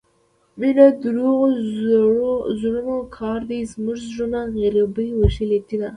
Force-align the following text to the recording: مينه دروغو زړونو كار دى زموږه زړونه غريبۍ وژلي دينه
مينه 0.59 0.85
دروغو 1.03 1.47
زړونو 2.59 2.97
كار 3.17 3.39
دى 3.49 3.59
زموږه 3.71 4.03
زړونه 4.11 4.39
غريبۍ 4.57 5.09
وژلي 5.19 5.59
دينه 5.67 5.89